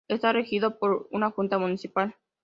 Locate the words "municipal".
1.59-2.15